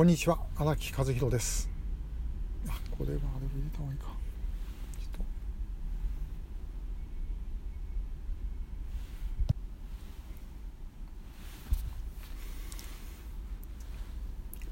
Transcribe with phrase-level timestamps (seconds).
[0.00, 0.38] こんにちは。
[0.56, 1.68] 荒木和弘です。
[2.66, 4.06] あこれはあれ入れた方がいいか
[4.98, 5.24] ちょっと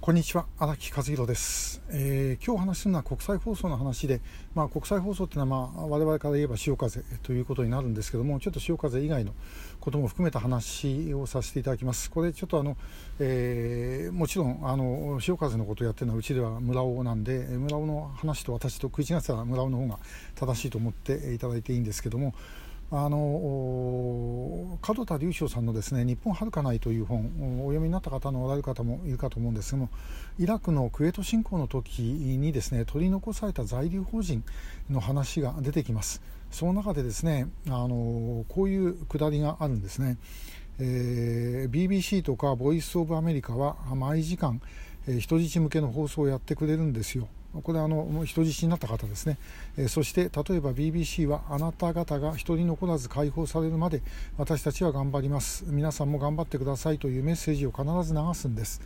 [0.01, 4.21] こんにちは荒木和弘です、えー、今日お話しするのは国際放送の話で、
[4.55, 9.33] まあ、国際放送っていうのは、まあ、我々から言えば潮風ということになるんですけどもちょっと潮風以外の
[9.81, 12.13] ことも含めた話をさせていただきます。
[12.13, 12.77] これちょっとあの、
[13.19, 19.99] えー、もちろんあの潮風のことをやってるのはうちでは村尾なんで村尾の話と私と食い違ってたら村尾の方が
[20.37, 22.35] 正しいと思っていただいていいんですけども
[22.91, 27.27] あの門田隆翔さんのですね「日本はるかない」という本
[27.61, 29.91] お読みになった方のおられる方もいるかと思うんですけども
[30.39, 34.43] イラクのクウェート侵攻の時にですね取り残された在留邦人
[34.89, 36.23] の話が出てきます。
[36.51, 40.17] その中でですねあのこういうくだりがあるんですね、
[40.79, 44.63] えー、BBC とかボイス・オブ・アメリカは毎時間、
[45.19, 47.29] 人質向けの放送をやってくれるんですよ。
[47.53, 49.39] これはあの人質になった方ですね、
[49.77, 54.03] え、そして例えば BBC はあなた方が一人残らず解放されるまで
[54.37, 55.65] 私たちは頑張ります。
[55.67, 58.81] 皆さんも頑張ってくださいというメッセージを必ず流すんです。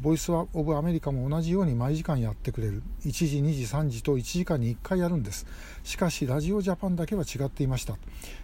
[0.00, 2.82] ボイス・オブ・アメリカも同じように毎時間やってくれる。
[3.04, 5.46] 1時2時3時と1時間に1回やるんです。
[5.82, 7.96] しかしラジオジャパンだけは違っていました、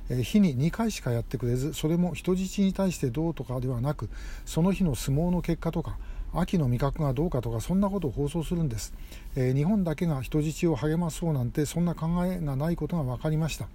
[0.09, 4.09] え、日に2回しかやってくれずそれも人質に対してどうとかではなく
[4.47, 5.98] その日の相撲の結果とか
[6.35, 8.93] 秋の味覚がどうかとかそんなことを放送するんです、
[9.37, 13.69] えー、日本だけが人質を励まそうなんてそんな考えがないことが分かりました。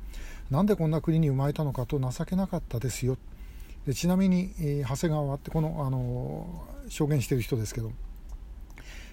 [0.51, 3.17] なんでこんな国に生まれたのかと情けなかったですよ。
[3.85, 7.91] でちなみに、えー、長谷川ってこの、あのー、証言してる人ですけど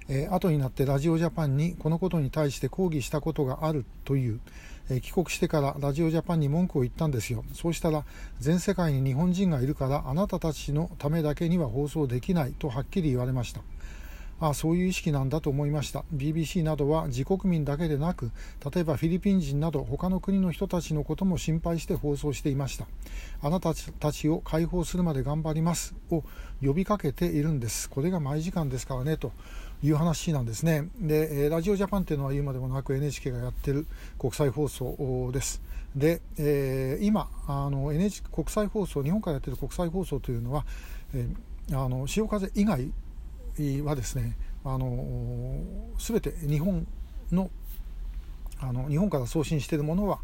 [0.09, 4.41] えー、後になってラジオジャパンにこのことに対して抗議したことがあるという、
[4.89, 7.45] えー、帰国してからラジオジャパンに文句を言ったんですよ。
[7.53, 8.05] そうしたら
[8.39, 13.61] 全世界に日本人がいるからあなたたちのためだけには放送できないとはっきり言われました。
[14.39, 16.05] あそういう意識なんだと思いました。
[16.15, 18.31] BBC などは自国民だけでなく
[18.71, 22.87] 例えばフィリピン人など他の国の人たちのことも心配して放送していました。
[23.41, 26.23] あなたたちを解放するまで頑張りますを
[26.63, 27.89] 呼びかけているんです。
[27.89, 29.33] これが毎時間ですからねと。
[29.83, 30.89] いう話なんですね。
[30.99, 33.87] でラジオジャパンというのは言うまでもなく NHK がやってる
[34.19, 35.61] 国際放送です。
[35.95, 40.65] で、えー、今あの NHK 国際放送日本からやってる国際放送というのは、
[41.15, 42.91] えー、あの潮風以外
[43.85, 45.63] はですねあの
[45.99, 46.87] 全て日本
[47.33, 47.51] の
[48.59, 50.19] あの日本から送信しているものは、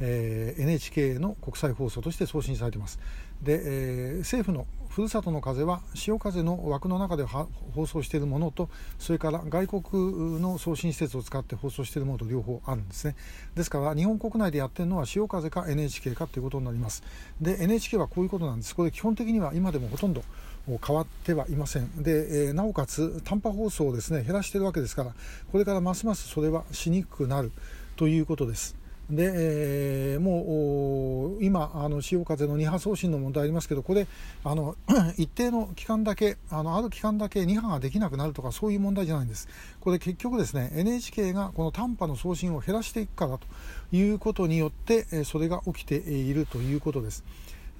[0.00, 2.98] えー、NHK の国際放送として送信されています。
[3.42, 13.14] で、えー、政府のふるさとの風は潮風の枠の中で放送しているものとそれから外国の送信施設を使って放送しているものと両方あるんですね。
[13.54, 17.02] ですから日本国内でやってるのは潮風か NHK かということになります。
[17.40, 18.74] で NHK はこういうことなんです。
[18.74, 20.22] これ基本的には今でもほとんど
[20.66, 22.02] 変わってはいません。
[22.02, 25.12] で、えー、なおかつ短波放送をですね減らしているわけですから
[25.52, 27.52] これからますますそれはしにくくなる
[27.96, 28.85] ということです。
[29.10, 34.08] で、えー、もう今あの潮風の2波送信の問題ありますけどこれ
[34.42, 34.76] あの
[35.16, 39.48] 一定の期間だけあのある期間だけ2波ができなくなるとかそういう問題じゃないんです。
[39.80, 43.46] これ結局ですね NHK がこの短波の送信を減らしていくからと
[43.92, 47.24] いうことによってそれが起きているということです。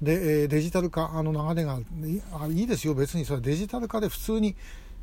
[0.01, 1.79] でデジタル化の流れが
[2.49, 2.93] いいですよ。
[2.93, 4.55] 別にそれデジタル化で普通に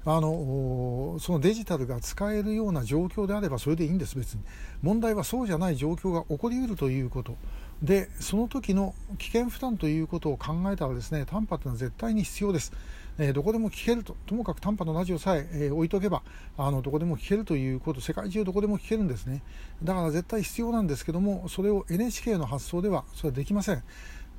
[0.07, 4.43] あのそのデジタルが使えるような状況であればそれでいいんです別に。
[4.83, 7.37] 問題はそうじゃない状況が起こりうるということ。
[7.83, 12.73] でその時の危険負担ということを考えたらですね短波というのは絶対に必要です、
[13.19, 14.15] えー、どこでも聞けると。
[14.27, 16.23] ともかく短波のラジオさええー、置いとけば
[16.59, 18.03] あのどこでも聞けるということ。
[18.03, 19.43] 世界中どこでも聞けるんですね。
[19.83, 23.83] だから絶対必要なんですけどもそれを NHK の発想ではそれはできません。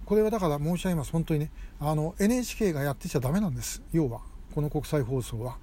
[0.05, 1.11] これはだから申し上げます。
[1.11, 1.51] 本当にね。
[1.79, 3.81] あの NHK がやってちゃだめなんです。
[3.91, 4.34] 要は。
[4.55, 5.57] この国際放送は。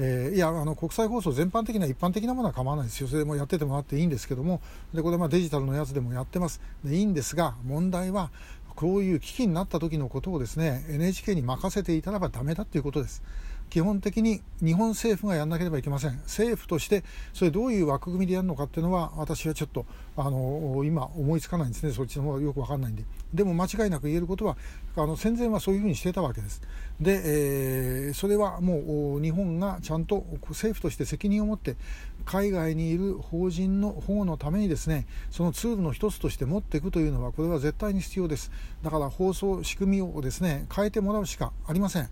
[0.00, 4.60] えー、いやあの国際放送全般的な一般的なものは構わないですよ、それもやっててもらっていいんですけども、
[4.94, 8.30] でこれまデジタルのやつでもやってますで、いいんですが、問題は、
[8.78, 13.24] こういう危機になった時のことをですね NHK に任せていたらばだめだということです。
[13.68, 16.16] 基本的に日本政府がやらなければいけません。
[16.24, 21.92] 政府としてそれどういう枠組みでやるのかっていうのは私はちょっとあの今思いつかないんですね。
[21.92, 23.04] そっちの方がよく分かんないんで。
[23.32, 24.56] でも間違いなく言えることは
[24.96, 26.60] あの戦前はそういうふうにしてたわけです。
[27.00, 31.76] で、えー、それはもう日本がちゃんと政府として責任を持って
[32.24, 38.50] 海外にいる法人の保護のためにですねそのツールの一つとして持っていくというのはこれは絶対に必要です。
[38.82, 42.08] だから放送仕組みをですね変えてもらうしかありません。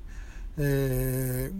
[0.58, 1.50] え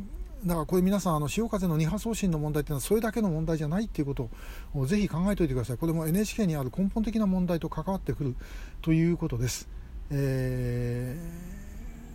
[0.45, 4.31] ー、だからこれ皆さんあの潮風の2波送信の問題というのはそれだけの問題じゃないということ
[4.75, 5.77] をぜひ考えておいてください。
[5.77, 8.37] これも NHK にある根本的な問題と関わってくる
[8.83, 9.69] ということです、
[10.11, 11.19] え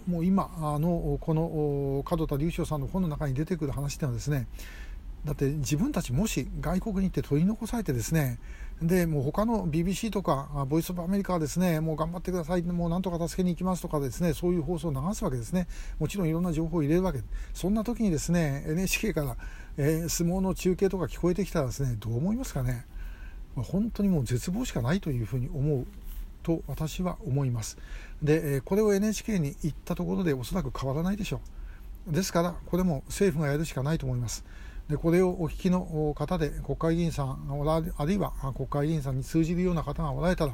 [0.08, 4.48] もう今あのこの門田隆翔さんの本の中に出てくる話っていうのはですね
[5.26, 8.40] だって自分たちもし外国に行って取り残されてですね
[8.82, 15.68] でもう他の BBC とかボイス・オブ・アメリカはですねもう頑張ってくださいもうなんとか助けに行きますとかですねそういう放送を流すわけですね。
[16.00, 17.20] もちろんいろんな情報を入れるわけ。
[17.54, 19.38] そんな時にですね NHK から、
[19.78, 22.88] えー、相撲の中継とか聞こえてきたらですねどう思いますかね。
[23.56, 25.86] 本当にもう絶望しかないというふうに思う
[26.42, 27.78] と私は思います。
[28.24, 31.42] でこれを NHK に行ったところでおそらく変わらないでしょ
[32.10, 32.14] う。
[32.14, 34.44] ですからこれも政府がやるしかないと思います。
[34.92, 40.54] でこれをお聞きの方で国会議員さんあるいは国会議員さんに通じるような方がおられたら、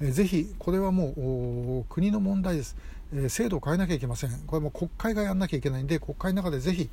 [0.00, 2.76] えぜひこれはもう国の問題です、
[3.14, 4.30] え制度を変えなきゃいけません。
[4.46, 6.88] これも国会がやらなきゃいけないんで国会の中でぜひ、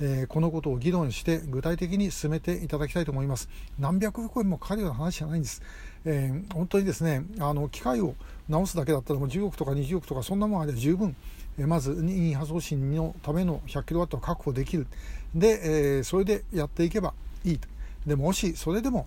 [0.00, 3.48] えこのことを議論して具体的に進めていただきたいと思います。
[3.78, 5.62] 何百億円もかかるような話じゃないんです、
[6.04, 8.14] えー、本当にですねあの機械を
[8.48, 11.16] 直すだけだったらもう10億とか20億とかそんなもんあれば十分。
[11.58, 14.86] まず任意発送信のための 100kW を確保できる。
[15.34, 17.66] で、えー、それでやっていけばいいと。
[18.06, 19.06] でもしそれでも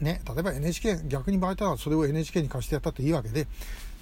[0.00, 3.46] ね、例えば NHK 逆に場合たらそれを NHK に貸してやったっていいわけで、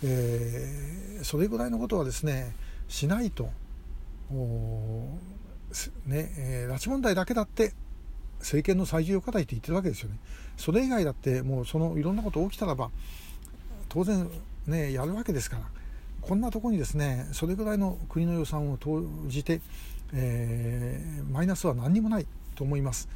[0.02, 2.54] えー、それぐらいのことはですね
[2.88, 3.50] しないと
[6.06, 7.72] ねえー、拉致問題だけだって
[8.38, 10.18] 政権の最重要課題って言ってるわけですよね。
[10.56, 12.90] それ以外だってもうそのいろんなこと起きたらば
[13.88, 14.28] 当然
[14.66, 15.62] ねやるわけですから
[16.20, 19.60] こんなとこにですねそれぐらいの国の予算を投じて、
[20.12, 23.08] えー、マイナスは何にもないと思います。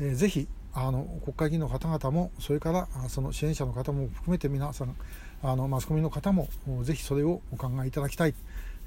[0.00, 4.94] えー、ぜひあの国会議員の方々もそれからその支援者の方も含めて皆さん
[5.42, 6.48] あのマスコミの方も
[6.82, 8.34] ぜひそれをお考えいただきたい、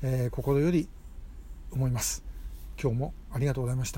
[0.01, 0.87] えー、心より
[1.71, 2.32] 思います。
[2.81, 3.91] 今日もありがとうございました。